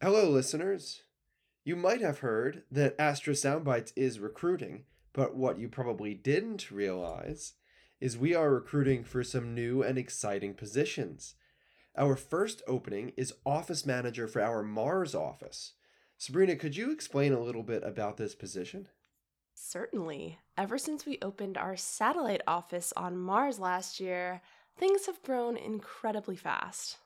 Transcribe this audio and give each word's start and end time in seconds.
Hello, 0.00 0.30
listeners. 0.30 1.02
You 1.64 1.74
might 1.74 2.00
have 2.02 2.20
heard 2.20 2.62
that 2.70 2.94
Astro 3.00 3.34
Soundbites 3.34 3.92
is 3.96 4.20
recruiting, 4.20 4.84
but 5.12 5.34
what 5.34 5.58
you 5.58 5.68
probably 5.68 6.14
didn't 6.14 6.70
realize 6.70 7.54
is 8.00 8.16
we 8.16 8.32
are 8.32 8.54
recruiting 8.54 9.02
for 9.02 9.24
some 9.24 9.56
new 9.56 9.82
and 9.82 9.98
exciting 9.98 10.54
positions. 10.54 11.34
Our 11.96 12.14
first 12.14 12.62
opening 12.68 13.12
is 13.16 13.34
office 13.44 13.84
manager 13.84 14.28
for 14.28 14.40
our 14.40 14.62
Mars 14.62 15.16
office. 15.16 15.72
Sabrina, 16.16 16.54
could 16.54 16.76
you 16.76 16.92
explain 16.92 17.32
a 17.32 17.40
little 17.40 17.64
bit 17.64 17.82
about 17.82 18.18
this 18.18 18.36
position? 18.36 18.86
Certainly. 19.56 20.38
Ever 20.56 20.78
since 20.78 21.06
we 21.06 21.18
opened 21.22 21.58
our 21.58 21.76
satellite 21.76 22.42
office 22.46 22.92
on 22.96 23.16
Mars 23.16 23.58
last 23.58 23.98
year, 23.98 24.42
things 24.76 25.06
have 25.06 25.20
grown 25.24 25.56
incredibly 25.56 26.36
fast. 26.36 26.98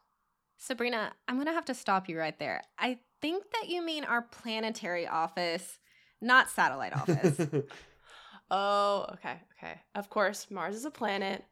Sabrina, 0.62 1.12
I'm 1.26 1.34
going 1.34 1.48
to 1.48 1.52
have 1.52 1.64
to 1.64 1.74
stop 1.74 2.08
you 2.08 2.16
right 2.16 2.38
there. 2.38 2.62
I 2.78 3.00
think 3.20 3.42
that 3.50 3.68
you 3.68 3.84
mean 3.84 4.04
our 4.04 4.22
planetary 4.22 5.08
office, 5.08 5.80
not 6.20 6.50
satellite 6.50 6.94
office. 6.94 7.48
oh, 8.50 9.06
okay, 9.14 9.40
okay. 9.58 9.80
Of 9.96 10.08
course, 10.08 10.52
Mars 10.52 10.76
is 10.76 10.84
a 10.84 10.90
planet. 10.92 11.44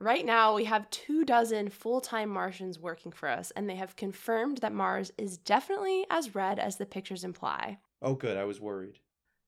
Right 0.00 0.26
now, 0.26 0.56
we 0.56 0.64
have 0.64 0.90
two 0.90 1.24
dozen 1.24 1.70
full 1.70 2.00
time 2.00 2.28
Martians 2.28 2.76
working 2.76 3.12
for 3.12 3.28
us, 3.28 3.52
and 3.54 3.70
they 3.70 3.76
have 3.76 3.94
confirmed 3.94 4.58
that 4.58 4.74
Mars 4.74 5.12
is 5.16 5.38
definitely 5.38 6.04
as 6.10 6.34
red 6.34 6.58
as 6.58 6.74
the 6.74 6.86
pictures 6.86 7.22
imply. 7.22 7.78
Oh, 8.02 8.14
good. 8.14 8.36
I 8.36 8.44
was 8.46 8.60
worried. 8.60 8.98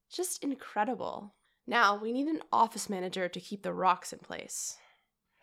Just 0.09 0.45
incredible. 0.45 1.35
Now, 1.67 1.99
we 2.01 2.13
need 2.13 2.29
an 2.29 2.43
office 2.53 2.89
manager 2.89 3.29
to 3.29 3.41
keep 3.41 3.65
the 3.65 3.75
rocks 3.75 4.13
in 4.13 4.21
place. 4.21 4.79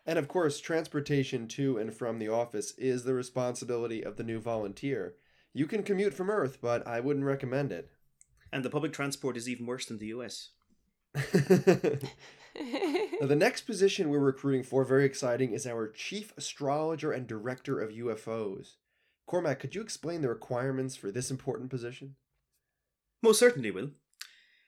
And 0.05 0.19
of 0.19 0.27
course, 0.27 0.59
transportation 0.59 1.47
to 1.49 1.77
and 1.77 1.93
from 1.93 2.19
the 2.19 2.29
office 2.29 2.73
is 2.77 3.03
the 3.03 3.13
responsibility 3.13 4.03
of 4.03 4.17
the 4.17 4.23
new 4.23 4.39
volunteer. 4.39 5.15
You 5.53 5.65
can 5.67 5.83
commute 5.83 6.13
from 6.13 6.29
Earth, 6.29 6.59
but 6.61 6.85
I 6.85 6.99
wouldn't 6.99 7.25
recommend 7.25 7.71
it. 7.71 7.89
And 8.51 8.63
the 8.63 8.69
public 8.69 8.93
transport 8.93 9.35
is 9.37 9.49
even 9.49 9.65
worse 9.65 9.85
than 9.85 9.97
the 9.97 10.07
US. 10.07 10.49
now, 13.19 13.27
the 13.27 13.35
next 13.35 13.61
position 13.61 14.09
we're 14.09 14.19
recruiting 14.19 14.63
for, 14.63 14.85
very 14.85 15.05
exciting, 15.05 15.53
is 15.53 15.65
our 15.65 15.89
chief 15.89 16.33
astrologer 16.37 17.11
and 17.11 17.27
director 17.27 17.79
of 17.79 17.91
UFOs. 17.91 18.75
Cormac, 19.25 19.59
could 19.59 19.75
you 19.75 19.81
explain 19.81 20.21
the 20.21 20.29
requirements 20.29 20.95
for 20.95 21.11
this 21.11 21.31
important 21.31 21.69
position? 21.69 22.15
Most 23.21 23.39
certainly, 23.39 23.71
Will. 23.71 23.91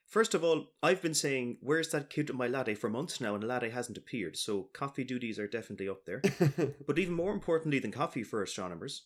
First 0.07 0.33
of 0.33 0.41
all, 0.41 0.71
I've 0.81 1.01
been 1.01 1.13
saying, 1.13 1.57
where's 1.59 1.89
that 1.89 2.09
kid 2.09 2.29
with 2.29 2.37
my 2.37 2.47
latte 2.47 2.75
for 2.75 2.89
months 2.89 3.19
now, 3.19 3.33
and 3.33 3.43
the 3.43 3.47
latte 3.47 3.69
hasn't 3.69 3.97
appeared, 3.97 4.37
so 4.37 4.69
coffee 4.71 5.03
duties 5.03 5.37
are 5.37 5.49
definitely 5.49 5.89
up 5.89 6.05
there. 6.05 6.21
but 6.87 6.97
even 6.97 7.13
more 7.13 7.33
importantly 7.33 7.79
than 7.79 7.91
coffee 7.91 8.23
for 8.23 8.41
astronomers, 8.41 9.03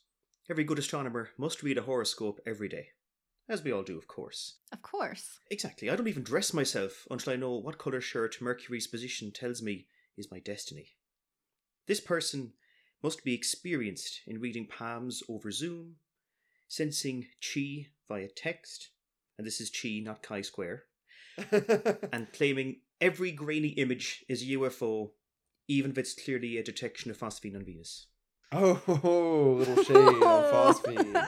every 0.48 0.64
good 0.64 0.78
astronomer 0.78 1.30
must 1.40 1.64
read 1.64 1.80
a 1.80 1.82
horoscope 1.82 2.40
every 2.46 2.70
day. 2.70 2.90
As 3.50 3.64
we 3.64 3.72
all 3.72 3.82
do, 3.82 3.98
of 3.98 4.08
course. 4.08 4.58
Of 4.72 4.84
course. 4.84 5.40
Exactly. 5.50 5.90
I 5.90 5.96
don't 5.96 6.08
even 6.08 6.22
dress 6.22 6.54
myself 6.54 7.08
until 7.10 7.34
I 7.34 7.36
know 7.36 7.56
what 7.56 7.80
colour 7.80 8.00
shirt 8.00 8.40
Mercury's 8.40 8.86
position 8.88 9.32
tells 9.32 9.62
me 9.62 9.88
is 10.18 10.32
my 10.32 10.40
destiny. 10.40 10.90
This 11.88 12.00
person 12.00 12.54
must 13.02 13.24
be 13.24 13.34
experienced 13.34 14.22
in 14.28 14.40
reading 14.40 14.68
palms 14.68 15.24
over 15.28 15.52
Zoom, 15.52 15.96
sensing 16.68 17.26
chi 17.42 17.88
via 18.08 18.28
text, 18.28 18.90
and 19.38 19.48
this 19.48 19.60
is 19.60 19.72
chi, 19.72 20.00
not 20.04 20.22
chi 20.22 20.42
square, 20.42 20.84
and 22.12 22.32
claiming 22.34 22.78
every 23.00 23.32
grainy 23.32 23.70
image 23.70 24.26
is 24.28 24.42
a 24.42 24.48
UFO, 24.48 25.12
even 25.68 25.92
if 25.92 25.98
it's 25.98 26.14
clearly 26.14 26.58
a 26.58 26.64
detection 26.64 27.12
of 27.12 27.18
phosphine 27.18 27.56
on 27.56 27.64
Venus. 27.64 28.08
Oh, 28.52 29.56
little 29.58 29.84
shade 29.84 29.96
on 29.96 30.74
phosphine. 30.74 31.28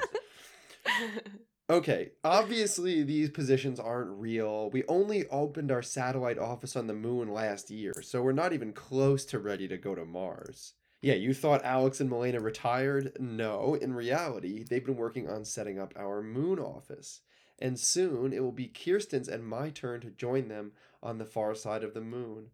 Okay, 1.69 2.11
obviously 2.25 3.03
these 3.03 3.29
positions 3.29 3.79
aren't 3.79 4.19
real. 4.19 4.69
We 4.71 4.83
only 4.89 5.25
opened 5.29 5.71
our 5.71 5.81
satellite 5.81 6.37
office 6.37 6.75
on 6.75 6.87
the 6.87 6.93
moon 6.93 7.31
last 7.31 7.71
year, 7.71 7.93
so 8.01 8.21
we're 8.21 8.33
not 8.33 8.51
even 8.51 8.73
close 8.73 9.23
to 9.25 9.39
ready 9.39 9.69
to 9.69 9.77
go 9.77 9.95
to 9.95 10.03
Mars. 10.03 10.73
Yeah, 11.01 11.15
you 11.15 11.33
thought 11.33 11.63
Alex 11.63 11.99
and 12.01 12.09
Milena 12.09 12.41
retired? 12.41 13.13
No, 13.19 13.75
in 13.75 13.93
reality, 13.93 14.63
they've 14.63 14.85
been 14.85 14.97
working 14.97 15.29
on 15.29 15.45
setting 15.45 15.79
up 15.79 15.93
our 15.97 16.21
moon 16.21 16.59
office. 16.59 17.21
And 17.63 17.79
soon 17.79 18.33
it 18.33 18.43
will 18.43 18.51
be 18.51 18.67
Kirsten's 18.67 19.29
and 19.29 19.47
my 19.47 19.69
turn 19.69 20.01
to 20.01 20.09
join 20.09 20.49
them 20.49 20.73
on 21.01 21.17
the 21.17 21.25
far 21.25 21.55
side 21.55 21.81
of 21.81 21.93
the 21.93 22.01
moon. 22.01 22.47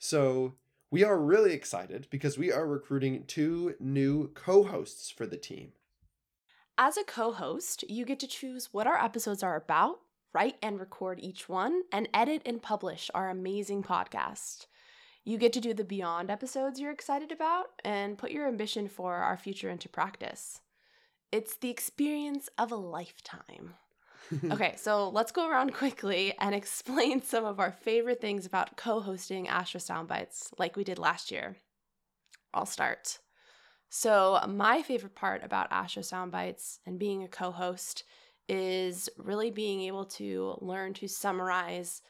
So, 0.00 0.54
we 0.90 1.04
are 1.04 1.16
really 1.16 1.52
excited 1.52 2.08
because 2.10 2.36
we 2.36 2.50
are 2.50 2.66
recruiting 2.66 3.24
two 3.24 3.76
new 3.78 4.32
co 4.34 4.64
hosts 4.64 5.10
for 5.10 5.26
the 5.26 5.36
team. 5.36 5.72
As 6.76 6.96
a 6.96 7.04
co 7.04 7.30
host, 7.30 7.84
you 7.88 8.04
get 8.04 8.18
to 8.18 8.26
choose 8.26 8.70
what 8.72 8.88
our 8.88 8.98
episodes 8.98 9.44
are 9.44 9.54
about, 9.54 10.00
write 10.32 10.56
and 10.60 10.80
record 10.80 11.20
each 11.22 11.48
one, 11.48 11.82
and 11.92 12.08
edit 12.12 12.42
and 12.44 12.60
publish 12.60 13.12
our 13.14 13.30
amazing 13.30 13.84
podcast. 13.84 14.66
You 15.24 15.38
get 15.38 15.52
to 15.52 15.60
do 15.60 15.72
the 15.72 15.84
Beyond 15.84 16.30
episodes 16.30 16.80
you're 16.80 16.90
excited 16.90 17.30
about 17.30 17.66
and 17.84 18.18
put 18.18 18.32
your 18.32 18.48
ambition 18.48 18.88
for 18.88 19.16
our 19.16 19.36
future 19.36 19.70
into 19.70 19.88
practice. 19.88 20.62
It's 21.30 21.54
the 21.54 21.70
experience 21.70 22.48
of 22.58 22.72
a 22.72 22.76
lifetime. 22.76 23.74
okay, 24.50 24.74
so 24.76 25.08
let's 25.08 25.32
go 25.32 25.48
around 25.48 25.74
quickly 25.74 26.34
and 26.38 26.54
explain 26.54 27.22
some 27.22 27.44
of 27.44 27.60
our 27.60 27.72
favorite 27.72 28.20
things 28.20 28.46
about 28.46 28.76
co 28.76 29.00
hosting 29.00 29.48
Astro 29.48 29.80
Soundbites 29.80 30.48
like 30.58 30.76
we 30.76 30.84
did 30.84 30.98
last 30.98 31.30
year. 31.30 31.56
I'll 32.52 32.66
start. 32.66 33.18
So, 33.90 34.40
my 34.46 34.82
favorite 34.82 35.14
part 35.14 35.42
about 35.42 35.72
Astro 35.72 36.02
Soundbites 36.02 36.78
and 36.86 36.98
being 36.98 37.22
a 37.22 37.28
co 37.28 37.50
host 37.50 38.04
is 38.48 39.08
really 39.18 39.50
being 39.50 39.82
able 39.82 40.04
to 40.04 40.56
learn 40.60 40.94
to 40.94 41.08
summarize 41.08 42.02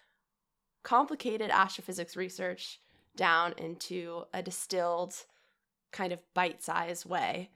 complicated 0.83 1.51
astrophysics 1.51 2.17
research 2.17 2.81
down 3.17 3.53
into 3.59 4.25
a 4.33 4.43
distilled, 4.43 5.15
kind 5.93 6.13
of 6.13 6.21
bite 6.35 6.63
sized 6.63 7.05
way. 7.05 7.51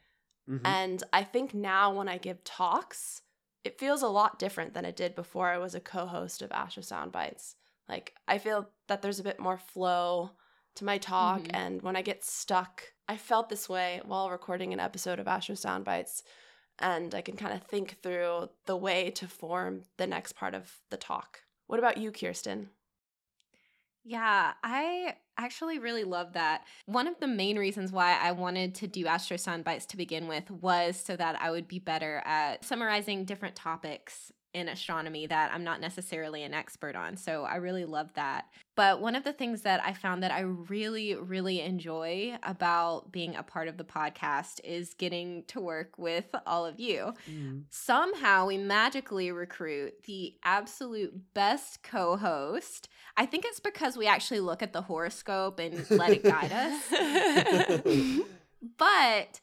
Mm-hmm. 0.49 0.67
And 0.67 1.03
I 1.13 1.23
think 1.23 1.55
now 1.55 1.95
when 1.95 2.09
I 2.09 2.19
give 2.19 2.43
talks, 2.43 3.23
it 3.65 3.79
feels 3.79 4.03
a 4.03 4.09
lot 4.09 4.39
different 4.39 4.75
than 4.75 4.85
it 4.85 4.97
did 4.97 5.15
before 5.15 5.49
I 5.49 5.59
was 5.59 5.75
a 5.75 5.81
co 5.81 6.07
host 6.07 6.43
of 6.43 6.53
Astro 6.53 6.83
Soundbites. 6.83 7.55
Like, 7.89 8.15
I 8.27 8.39
feel 8.39 8.69
that 8.89 9.03
there's 9.03 9.21
a 9.21 9.25
bit 9.25 9.39
more 9.39 9.59
flow 9.59 10.31
to 10.77 10.85
my 10.85 10.99
talk. 10.99 11.43
Mm-hmm. 11.43 11.57
And 11.57 11.83
when 11.83 11.97
I 11.97 12.03
get 12.03 12.25
stuck, 12.25 12.93
I 13.09 13.17
felt 13.17 13.49
this 13.49 13.69
way 13.69 14.01
while 14.05 14.31
recording 14.31 14.73
an 14.73 14.81
episode 14.81 15.19
of 15.19 15.29
Astro 15.29 15.55
Soundbites. 15.55 16.23
And 16.79 17.15
I 17.15 17.21
can 17.21 17.37
kind 17.37 17.55
of 17.55 17.63
think 17.65 17.99
through 18.03 18.49
the 18.67 18.77
way 18.77 19.11
to 19.11 19.29
form 19.29 19.83
the 19.99 20.07
next 20.07 20.33
part 20.33 20.55
of 20.55 20.73
the 20.91 20.97
talk. 20.97 21.41
What 21.67 21.79
about 21.79 21.99
you, 21.99 22.11
Kirsten? 22.11 22.71
Yeah, 24.05 24.55
I 24.65 25.15
actually 25.39 25.79
really 25.79 26.05
love 26.05 26.33
that. 26.33 26.65
One 26.87 27.07
of 27.07 27.21
the 27.21 27.29
main 27.29 27.57
reasons 27.57 27.93
why 27.93 28.19
I 28.21 28.33
wanted 28.33 28.75
to 28.77 28.89
do 28.89 29.07
Astro 29.07 29.37
Soundbites 29.37 29.87
to 29.89 29.97
begin 29.97 30.27
with 30.27 30.51
was 30.51 30.97
so 30.97 31.17
that 31.17 31.41
I 31.41 31.51
would 31.51 31.69
be 31.69 31.79
better 31.79 32.21
at 32.25 32.65
summarizing 32.65 33.25
different 33.25 33.55
topics 33.55 34.33
in 34.55 34.69
astronomy 34.69 35.27
that 35.27 35.51
I'm 35.53 35.65
not 35.65 35.81
necessarily 35.81 36.43
an 36.43 36.53
expert 36.53 36.95
on. 36.95 37.17
So 37.17 37.45
I 37.45 37.57
really 37.57 37.85
love 37.85 38.13
that. 38.15 38.47
But 38.75 39.01
one 39.01 39.15
of 39.15 39.25
the 39.25 39.33
things 39.33 39.63
that 39.63 39.83
I 39.85 39.93
found 39.93 40.23
that 40.23 40.31
I 40.31 40.41
really, 40.41 41.15
really 41.15 41.61
enjoy 41.61 42.37
about 42.43 43.13
being 43.13 43.35
a 43.35 43.43
part 43.43 43.69
of 43.69 43.77
the 43.77 43.85
podcast 43.85 44.61
is 44.65 44.95
getting 44.95 45.45
to 45.49 45.61
work 45.61 45.99
with 45.99 46.27
all 46.47 46.67
of 46.67 46.79
you. 46.79 47.15
Mm. 47.31 47.65
Somehow 47.71 48.47
we 48.47 48.59
magically 48.59 49.33
recruit 49.33 50.05
the 50.05 50.35
absolute 50.45 51.35
best 51.35 51.83
co 51.83 52.17
host. 52.17 52.89
I 53.17 53.27
think 53.27 53.45
it's 53.47 53.61
because 53.61 53.97
we 53.97 54.07
actually 54.07 54.41
look 54.41 54.63
at 54.63 54.73
the 54.73 54.83
horoscope 54.83 55.59
and 55.59 55.91
let 55.91 56.11
it 56.11 56.23
guide 56.23 56.53
us. 56.53 58.21
but 58.79 59.41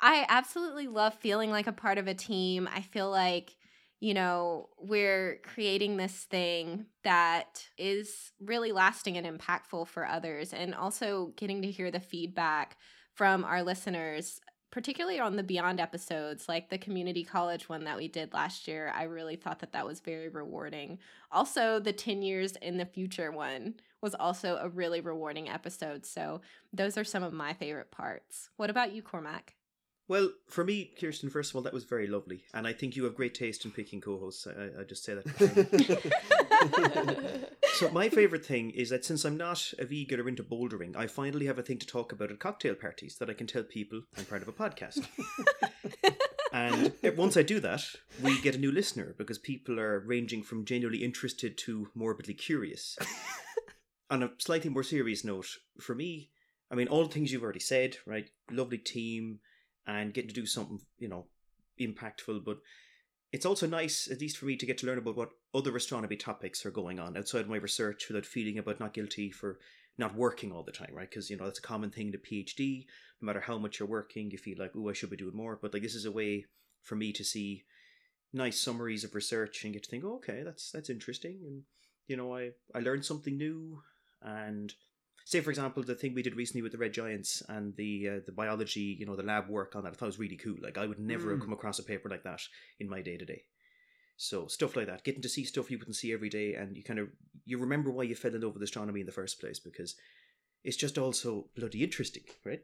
I 0.00 0.24
absolutely 0.28 0.86
love 0.86 1.14
feeling 1.14 1.50
like 1.50 1.66
a 1.66 1.72
part 1.72 1.98
of 1.98 2.06
a 2.06 2.14
team. 2.14 2.68
I 2.72 2.82
feel 2.82 3.10
like 3.10 3.54
you 4.00 4.14
know, 4.14 4.68
we're 4.78 5.40
creating 5.44 5.96
this 5.96 6.12
thing 6.24 6.86
that 7.02 7.66
is 7.76 8.32
really 8.40 8.70
lasting 8.72 9.16
and 9.16 9.26
impactful 9.26 9.88
for 9.88 10.06
others, 10.06 10.52
and 10.52 10.74
also 10.74 11.32
getting 11.36 11.62
to 11.62 11.70
hear 11.70 11.90
the 11.90 12.00
feedback 12.00 12.76
from 13.14 13.44
our 13.44 13.62
listeners, 13.62 14.40
particularly 14.70 15.18
on 15.18 15.34
the 15.36 15.42
Beyond 15.42 15.80
episodes, 15.80 16.48
like 16.48 16.68
the 16.70 16.78
community 16.78 17.24
college 17.24 17.68
one 17.68 17.84
that 17.84 17.96
we 17.96 18.06
did 18.06 18.32
last 18.32 18.68
year. 18.68 18.92
I 18.94 19.04
really 19.04 19.34
thought 19.36 19.58
that 19.60 19.72
that 19.72 19.86
was 19.86 20.00
very 20.00 20.28
rewarding. 20.28 20.98
Also, 21.32 21.80
the 21.80 21.92
10 21.92 22.22
years 22.22 22.54
in 22.56 22.76
the 22.76 22.86
future 22.86 23.32
one 23.32 23.74
was 24.00 24.14
also 24.14 24.58
a 24.60 24.68
really 24.68 25.00
rewarding 25.00 25.48
episode. 25.48 26.06
So, 26.06 26.40
those 26.72 26.96
are 26.96 27.04
some 27.04 27.24
of 27.24 27.32
my 27.32 27.52
favorite 27.52 27.90
parts. 27.90 28.50
What 28.56 28.70
about 28.70 28.92
you, 28.92 29.02
Cormac? 29.02 29.54
Well, 30.08 30.30
for 30.48 30.64
me, 30.64 30.90
Kirsten, 30.98 31.28
first 31.28 31.50
of 31.50 31.56
all, 31.56 31.62
that 31.62 31.74
was 31.74 31.84
very 31.84 32.06
lovely, 32.06 32.44
and 32.54 32.66
I 32.66 32.72
think 32.72 32.96
you 32.96 33.04
have 33.04 33.14
great 33.14 33.34
taste 33.34 33.66
in 33.66 33.70
picking 33.72 34.00
co-hosts. 34.00 34.46
I, 34.46 34.80
I 34.80 34.84
just 34.84 35.04
say 35.04 35.14
that. 35.14 35.26
so 37.74 37.90
my 37.90 38.08
favorite 38.08 38.46
thing 38.46 38.70
is 38.70 38.88
that 38.88 39.04
since 39.04 39.26
I'm 39.26 39.36
not 39.36 39.74
a 39.78 39.84
vegan 39.84 40.18
or 40.18 40.28
into 40.28 40.42
bouldering, 40.42 40.96
I 40.96 41.08
finally 41.08 41.44
have 41.44 41.58
a 41.58 41.62
thing 41.62 41.78
to 41.78 41.86
talk 41.86 42.10
about 42.12 42.30
at 42.30 42.38
cocktail 42.40 42.74
parties 42.74 43.16
that 43.18 43.28
I 43.28 43.34
can 43.34 43.46
tell 43.46 43.62
people 43.62 44.00
I'm 44.16 44.24
part 44.24 44.40
of 44.40 44.48
a 44.48 44.52
podcast. 44.52 45.06
And 46.50 46.92
once 47.16 47.36
I 47.36 47.42
do 47.42 47.60
that, 47.60 47.84
we 48.22 48.40
get 48.40 48.54
a 48.54 48.58
new 48.58 48.72
listener 48.72 49.14
because 49.18 49.38
people 49.38 49.78
are 49.78 50.00
ranging 50.00 50.42
from 50.42 50.64
genuinely 50.64 51.04
interested 51.04 51.58
to 51.58 51.88
morbidly 51.94 52.34
curious. 52.34 52.96
On 54.10 54.22
a 54.22 54.30
slightly 54.38 54.70
more 54.70 54.82
serious 54.82 55.24
note, 55.24 55.58
for 55.78 55.94
me, 55.94 56.30
I 56.70 56.74
mean, 56.74 56.88
all 56.88 57.04
the 57.04 57.12
things 57.12 57.30
you've 57.32 57.42
already 57.42 57.60
said, 57.60 57.98
right? 58.06 58.30
Lovely 58.50 58.78
team 58.78 59.40
and 59.88 60.14
getting 60.14 60.28
to 60.28 60.34
do 60.34 60.46
something, 60.46 60.80
you 60.98 61.08
know, 61.08 61.26
impactful. 61.80 62.44
But 62.44 62.58
it's 63.32 63.46
also 63.46 63.66
nice, 63.66 64.08
at 64.10 64.20
least 64.20 64.36
for 64.36 64.44
me, 64.44 64.56
to 64.56 64.66
get 64.66 64.78
to 64.78 64.86
learn 64.86 64.98
about 64.98 65.16
what 65.16 65.30
other 65.54 65.74
astronomy 65.74 66.16
topics 66.16 66.64
are 66.64 66.70
going 66.70 67.00
on 67.00 67.16
outside 67.16 67.48
my 67.48 67.56
research 67.56 68.06
without 68.06 68.26
feeling 68.26 68.58
about 68.58 68.78
not 68.78 68.94
guilty 68.94 69.30
for 69.30 69.58
not 69.96 70.14
working 70.14 70.52
all 70.52 70.62
the 70.62 70.70
time, 70.70 70.90
right? 70.92 71.10
Because, 71.10 71.30
you 71.30 71.36
know, 71.36 71.44
that's 71.46 71.58
a 71.58 71.62
common 71.62 71.90
thing 71.90 72.08
in 72.08 72.14
a 72.14 72.18
PhD. 72.18 72.84
No 73.20 73.26
matter 73.26 73.40
how 73.40 73.58
much 73.58 73.80
you're 73.80 73.88
working, 73.88 74.30
you 74.30 74.38
feel 74.38 74.58
like, 74.58 74.72
oh, 74.76 74.90
I 74.90 74.92
should 74.92 75.10
be 75.10 75.16
doing 75.16 75.34
more. 75.34 75.58
But 75.60 75.72
like, 75.72 75.82
this 75.82 75.96
is 75.96 76.04
a 76.04 76.12
way 76.12 76.44
for 76.82 76.94
me 76.94 77.12
to 77.14 77.24
see 77.24 77.64
nice 78.32 78.60
summaries 78.60 79.04
of 79.04 79.14
research 79.14 79.64
and 79.64 79.72
get 79.72 79.84
to 79.84 79.90
think, 79.90 80.04
oh, 80.04 80.16
okay, 80.16 80.42
that's 80.44 80.70
that's 80.70 80.90
interesting. 80.90 81.40
And, 81.46 81.62
you 82.06 82.16
know, 82.16 82.36
I, 82.36 82.50
I 82.74 82.80
learned 82.80 83.04
something 83.04 83.36
new. 83.36 83.82
And 84.22 84.72
say 85.30 85.40
for 85.40 85.50
example 85.50 85.82
the 85.82 85.94
thing 86.00 86.14
we 86.14 86.22
did 86.26 86.34
recently 86.42 86.62
with 86.62 86.72
the 86.72 86.78
red 86.84 86.92
giants 87.00 87.30
and 87.54 87.64
the 87.76 87.92
uh, 88.12 88.20
the 88.28 88.32
biology 88.42 88.86
you 89.00 89.04
know 89.06 89.16
the 89.16 89.22
lab 89.32 89.46
work 89.48 89.70
on 89.76 89.82
that 89.84 89.92
i 89.92 89.96
thought 89.96 90.06
was 90.14 90.18
really 90.24 90.36
cool 90.44 90.56
like 90.66 90.78
i 90.78 90.86
would 90.86 90.98
never 91.12 91.26
have 91.30 91.38
Mm. 91.38 91.42
come 91.44 91.52
across 91.58 91.78
a 91.78 91.82
paper 91.92 92.08
like 92.08 92.24
that 92.28 92.40
in 92.80 92.88
my 92.94 93.00
day 93.08 93.16
to 93.18 93.26
day 93.32 93.42
so 94.16 94.46
stuff 94.56 94.74
like 94.76 94.86
that 94.86 95.04
getting 95.04 95.22
to 95.26 95.28
see 95.36 95.44
stuff 95.44 95.70
you 95.70 95.78
wouldn't 95.78 95.96
see 96.02 96.12
every 96.12 96.30
day 96.38 96.48
and 96.54 96.76
you 96.76 96.82
kind 96.82 96.98
of 97.02 97.08
you 97.44 97.56
remember 97.58 97.90
why 97.90 98.04
you 98.04 98.14
fell 98.14 98.34
in 98.34 98.40
love 98.40 98.54
with 98.54 98.62
astronomy 98.62 99.00
in 99.00 99.06
the 99.06 99.12
first 99.20 99.38
place 99.40 99.58
because 99.68 99.94
it's 100.64 100.76
just 100.84 100.96
also 100.98 101.30
bloody 101.56 101.82
interesting 101.84 102.24
right 102.44 102.62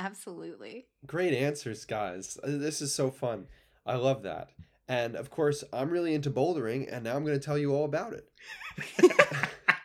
Absolutely. 0.00 0.86
Great 1.06 1.34
answers, 1.34 1.84
guys. 1.84 2.38
Uh, 2.44 2.52
This 2.66 2.80
is 2.80 2.94
so 2.94 3.10
fun. 3.10 3.46
I 3.84 3.96
love 3.96 4.22
that. 4.22 4.46
And 4.86 5.16
of 5.16 5.28
course, 5.28 5.64
I'm 5.72 5.90
really 5.90 6.14
into 6.14 6.30
bouldering, 6.30 6.86
and 6.88 7.02
now 7.02 7.16
I'm 7.16 7.24
going 7.24 7.36
to 7.40 7.44
tell 7.44 7.58
you 7.58 7.74
all 7.74 7.84
about 7.84 8.12
it. 8.12 8.26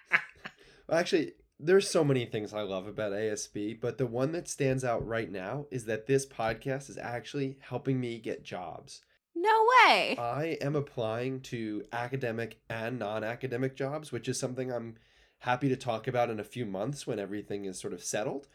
Actually, 0.92 1.32
there's 1.66 1.90
so 1.90 2.04
many 2.04 2.26
things 2.26 2.54
I 2.54 2.62
love 2.62 2.88
about 2.88 3.14
ASB, 3.14 3.80
but 3.80 3.98
the 3.98 4.06
one 4.06 4.34
that 4.34 4.50
stands 4.50 4.84
out 4.84 5.08
right 5.08 5.32
now 5.32 5.66
is 5.72 5.86
that 5.86 6.08
this 6.08 6.26
podcast 6.26 6.90
is 6.90 6.98
actually 6.98 7.58
helping 7.62 8.00
me 8.00 8.20
get 8.20 8.44
jobs. 8.44 9.02
No 9.34 9.66
way. 9.86 10.18
I 10.18 10.58
am 10.62 10.76
applying 10.76 11.40
to 11.42 11.86
academic 11.94 12.60
and 12.70 13.00
non 13.00 13.24
academic 13.24 13.76
jobs, 13.76 14.12
which 14.12 14.28
is 14.28 14.38
something 14.38 14.72
I'm 14.72 14.96
happy 15.40 15.70
to 15.70 15.76
talk 15.76 16.08
about 16.08 16.30
in 16.30 16.40
a 16.40 16.44
few 16.44 16.66
months 16.66 17.08
when 17.08 17.20
everything 17.20 17.66
is 17.66 17.80
sort 17.80 17.94
of 17.94 18.04
settled. 18.04 18.48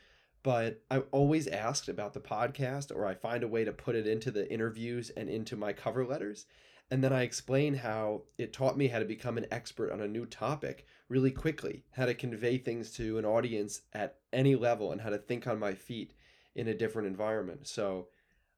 But 0.42 0.82
I 0.90 0.98
always 1.10 1.48
asked 1.48 1.88
about 1.88 2.12
the 2.14 2.20
podcast, 2.20 2.94
or 2.94 3.06
I 3.06 3.14
find 3.14 3.42
a 3.42 3.48
way 3.48 3.64
to 3.64 3.72
put 3.72 3.96
it 3.96 4.06
into 4.06 4.30
the 4.30 4.50
interviews 4.50 5.10
and 5.10 5.28
into 5.28 5.56
my 5.56 5.72
cover 5.72 6.06
letters. 6.06 6.46
And 6.90 7.04
then 7.04 7.12
I 7.12 7.22
explain 7.22 7.74
how 7.74 8.22
it 8.38 8.52
taught 8.52 8.78
me 8.78 8.88
how 8.88 8.98
to 8.98 9.04
become 9.04 9.36
an 9.36 9.46
expert 9.50 9.92
on 9.92 10.00
a 10.00 10.08
new 10.08 10.24
topic 10.24 10.86
really 11.08 11.30
quickly, 11.30 11.84
how 11.92 12.06
to 12.06 12.14
convey 12.14 12.58
things 12.58 12.90
to 12.92 13.18
an 13.18 13.24
audience 13.24 13.82
at 13.92 14.16
any 14.32 14.54
level, 14.54 14.92
and 14.92 15.00
how 15.00 15.10
to 15.10 15.18
think 15.18 15.46
on 15.46 15.58
my 15.58 15.74
feet 15.74 16.14
in 16.54 16.68
a 16.68 16.74
different 16.74 17.08
environment. 17.08 17.66
So 17.66 18.08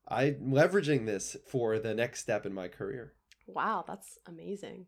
I'm 0.09 0.53
leveraging 0.53 1.07
this 1.07 1.37
for 1.49 1.79
the 1.79 1.95
next 1.95 2.21
step 2.21 2.47
in 2.47 2.55
my 2.55 2.69
career. 2.69 3.15
Wow, 3.47 3.85
that's 3.87 4.19
amazing. 4.27 4.87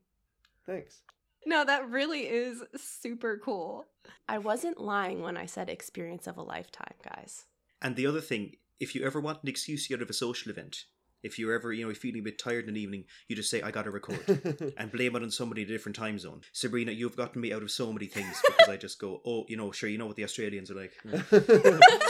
Thanks. 0.66 1.02
no, 1.44 1.64
that 1.64 1.90
really 1.90 2.28
is 2.28 2.62
super 2.76 3.40
cool. 3.44 3.86
I 4.28 4.38
wasn't 4.38 4.80
lying 4.80 5.20
when 5.22 5.36
I 5.36 5.46
said 5.46 5.68
experience 5.68 6.26
of 6.28 6.36
a 6.36 6.42
lifetime, 6.42 6.94
guys. 7.04 7.46
and 7.80 7.96
the 7.96 8.06
other 8.06 8.20
thing 8.20 8.56
if 8.78 8.96
you 8.96 9.04
ever 9.04 9.20
want 9.20 9.42
an 9.42 9.48
excuse 9.48 9.84
to 9.84 9.90
get 9.90 10.00
out 10.00 10.02
of 10.02 10.10
a 10.10 10.12
social 10.12 10.50
event 10.50 10.86
if 11.22 11.38
you're 11.38 11.54
ever 11.54 11.72
you 11.72 11.86
know 11.86 11.94
feeling 11.94 12.20
a 12.20 12.24
bit 12.24 12.38
tired 12.38 12.68
in 12.68 12.74
the 12.74 12.80
evening 12.80 13.04
you 13.28 13.36
just 13.36 13.50
say 13.50 13.62
i 13.62 13.70
gotta 13.70 13.90
record 13.90 14.72
and 14.76 14.92
blame 14.92 15.16
it 15.16 15.22
on 15.22 15.30
somebody 15.30 15.62
in 15.62 15.68
a 15.68 15.72
different 15.72 15.96
time 15.96 16.18
zone. 16.18 16.40
Sabrina, 16.52 16.92
you've 16.92 17.16
gotten 17.16 17.40
me 17.40 17.52
out 17.52 17.62
of 17.62 17.70
so 17.70 17.92
many 17.92 18.06
things 18.06 18.40
because 18.46 18.68
I 18.68 18.76
just 18.76 18.98
go, 18.98 19.20
oh, 19.26 19.44
you 19.48 19.56
know, 19.56 19.72
sure, 19.72 19.88
you 19.88 19.98
know 19.98 20.06
what 20.06 20.16
the 20.16 20.24
Australians 20.24 20.70
are 20.70 20.74
like. 20.74 20.92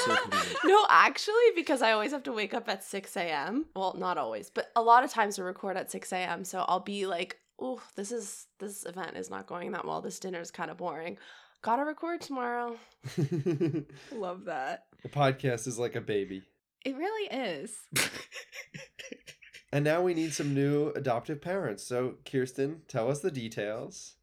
So 0.03 0.17
no, 0.65 0.85
actually, 0.89 1.35
because 1.55 1.81
I 1.81 1.93
always 1.93 2.11
have 2.11 2.25
to 2.25 2.33
wake 2.33 2.55
up 2.55 2.69
at 2.69 2.83
6 2.83 3.17
a.m. 3.17 3.67
Well, 3.77 3.95
not 3.97 4.19
always, 4.19 4.51
but 4.51 4.73
a 4.75 4.83
lot 4.83 5.05
of 5.05 5.11
times 5.11 5.39
we 5.39 5.45
record 5.45 5.77
at 5.77 5.93
6 5.93 6.13
a.m. 6.13 6.45
So 6.45 6.65
I'll 6.67 6.81
be 6.81 7.07
like, 7.07 7.39
oh, 7.61 7.81
this 7.95 8.11
is 8.11 8.47
this 8.59 8.85
event 8.85 9.17
is 9.17 9.31
not 9.31 9.47
going 9.47 9.71
that 9.73 9.87
well. 9.87 10.01
This 10.01 10.19
dinner 10.19 10.41
is 10.41 10.51
kind 10.51 10.73
of 10.73 10.77
boring. 10.77 11.19
Gotta 11.63 11.85
record 11.85 12.21
tomorrow. 12.21 12.77
Love 14.13 14.47
that. 14.47 14.87
The 15.05 15.09
podcast 15.09 15.69
is 15.69 15.79
like 15.79 15.95
a 15.95 16.01
baby. 16.01 16.43
It 16.85 16.97
really 16.97 17.37
is. 17.37 17.77
And 19.75 19.87
now 19.87 20.03
we 20.03 20.13
need 20.13 20.35
some 20.35 20.53
new 20.53 20.91
adoptive 20.91 21.41
parents. 21.41 21.83
So, 21.83 22.17
Kirsten, 22.31 22.83
tell 22.89 23.11
us 23.11 23.21
the 23.21 23.31
details. 23.31 24.17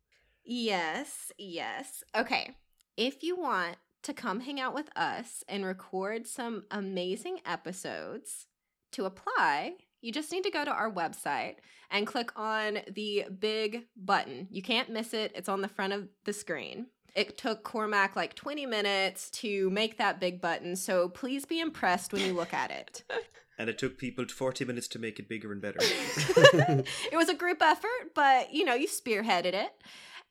Yes, 0.45 1.31
yes. 1.39 2.03
Okay. 2.15 2.55
If 2.95 3.23
you 3.23 3.35
want 3.35 3.77
to 4.03 4.13
come 4.13 4.41
hang 4.41 4.59
out 4.59 4.75
with 4.75 4.95
us 4.95 5.43
and 5.47 5.65
record 5.65 6.27
some 6.27 6.65
amazing 6.69 7.39
episodes, 7.47 8.45
to 8.91 9.05
apply, 9.05 9.73
you 10.01 10.11
just 10.11 10.31
need 10.31 10.43
to 10.43 10.51
go 10.51 10.65
to 10.65 10.71
our 10.71 10.91
website 10.91 11.55
and 11.91 12.07
click 12.07 12.31
on 12.35 12.79
the 12.93 13.25
big 13.39 13.85
button. 13.95 14.47
You 14.51 14.61
can't 14.61 14.89
miss 14.89 15.13
it, 15.13 15.31
it's 15.35 15.49
on 15.49 15.61
the 15.61 15.67
front 15.67 15.93
of 15.93 16.07
the 16.25 16.33
screen. 16.33 16.87
It 17.15 17.37
took 17.37 17.63
Cormac 17.63 18.15
like 18.15 18.35
20 18.35 18.65
minutes 18.65 19.29
to 19.31 19.69
make 19.69 19.97
that 19.97 20.19
big 20.19 20.41
button, 20.41 20.75
so 20.75 21.09
please 21.09 21.45
be 21.45 21.59
impressed 21.59 22.13
when 22.13 22.23
you 22.23 22.33
look 22.33 22.53
at 22.53 22.71
it. 22.71 23.03
And 23.59 23.69
it 23.69 23.77
took 23.77 23.97
people 23.97 24.25
40 24.25 24.63
minutes 24.63 24.87
to 24.87 24.99
make 24.99 25.19
it 25.19 25.27
bigger 25.27 25.51
and 25.51 25.61
better. 25.61 25.79
it 25.81 26.85
was 27.11 27.27
a 27.27 27.33
group 27.33 27.61
effort, 27.61 28.15
but 28.15 28.53
you 28.53 28.63
know, 28.63 28.73
you 28.73 28.87
spearheaded 28.87 29.53
it. 29.53 29.73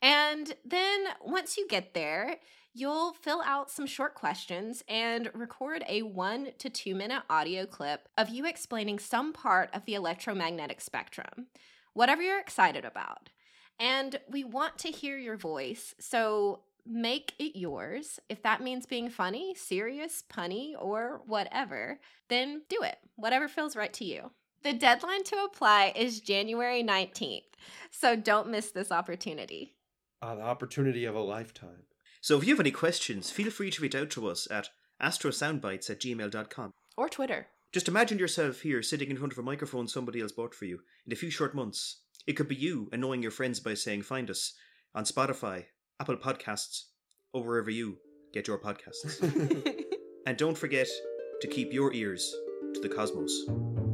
And 0.00 0.54
then 0.64 1.04
once 1.22 1.58
you 1.58 1.68
get 1.68 1.92
there, 1.92 2.36
you'll 2.72 3.12
fill 3.12 3.42
out 3.44 3.70
some 3.70 3.86
short 3.86 4.14
questions 4.14 4.82
and 4.88 5.30
record 5.34 5.84
a 5.88 6.02
one 6.02 6.52
to 6.58 6.70
two 6.70 6.94
minute 6.94 7.22
audio 7.28 7.66
clip 7.66 8.08
of 8.16 8.30
you 8.30 8.46
explaining 8.46 8.98
some 8.98 9.34
part 9.34 9.68
of 9.74 9.84
the 9.84 9.94
electromagnetic 9.94 10.80
spectrum, 10.80 11.48
whatever 11.92 12.22
you're 12.22 12.40
excited 12.40 12.84
about. 12.86 13.28
And 13.80 14.18
we 14.28 14.42
want 14.42 14.78
to 14.78 14.88
hear 14.90 15.18
your 15.18 15.36
voice, 15.36 15.94
so 16.00 16.60
make 16.88 17.34
it 17.38 17.58
yours. 17.58 18.18
If 18.28 18.42
that 18.42 18.62
means 18.62 18.86
being 18.86 19.10
funny, 19.10 19.54
serious, 19.54 20.22
punny, 20.32 20.72
or 20.78 21.20
whatever, 21.26 22.00
then 22.28 22.62
do 22.68 22.82
it. 22.82 22.98
Whatever 23.16 23.48
feels 23.48 23.76
right 23.76 23.92
to 23.94 24.04
you. 24.04 24.30
The 24.62 24.72
deadline 24.72 25.22
to 25.24 25.44
apply 25.44 25.92
is 25.94 26.20
January 26.20 26.82
19th, 26.82 27.44
so 27.90 28.16
don't 28.16 28.50
miss 28.50 28.72
this 28.72 28.90
opportunity. 28.90 29.76
Ah, 30.20 30.34
the 30.34 30.42
opportunity 30.42 31.04
of 31.04 31.14
a 31.14 31.20
lifetime. 31.20 31.84
So 32.20 32.38
if 32.38 32.44
you 32.44 32.54
have 32.54 32.60
any 32.60 32.72
questions, 32.72 33.30
feel 33.30 33.50
free 33.50 33.70
to 33.70 33.82
reach 33.82 33.94
out 33.94 34.10
to 34.10 34.26
us 34.26 34.48
at 34.50 34.70
astrosoundbites 35.00 35.88
at 35.90 36.00
gmail.com. 36.00 36.74
Or 36.96 37.08
Twitter. 37.08 37.46
Just 37.70 37.86
imagine 37.86 38.18
yourself 38.18 38.62
here 38.62 38.82
sitting 38.82 39.10
in 39.10 39.16
front 39.16 39.32
of 39.32 39.38
a 39.38 39.42
microphone 39.42 39.86
somebody 39.86 40.20
else 40.20 40.32
bought 40.32 40.54
for 40.54 40.64
you 40.64 40.80
in 41.06 41.12
a 41.12 41.16
few 41.16 41.30
short 41.30 41.54
months. 41.54 42.00
It 42.26 42.32
could 42.32 42.48
be 42.48 42.56
you 42.56 42.88
annoying 42.92 43.22
your 43.22 43.30
friends 43.30 43.60
by 43.60 43.74
saying, 43.74 44.02
Find 44.02 44.28
us 44.28 44.54
on 44.94 45.04
Spotify, 45.04 45.66
Apple 46.00 46.16
Podcasts, 46.16 46.84
or 47.32 47.44
wherever 47.44 47.70
you 47.70 47.98
get 48.32 48.46
your 48.46 48.58
podcasts. 48.58 49.22
and 50.26 50.36
don't 50.36 50.56
forget 50.56 50.88
to 51.40 51.48
keep 51.48 51.72
your 51.72 51.92
ears 51.92 52.34
to 52.74 52.80
the 52.80 52.88
cosmos. 52.88 53.87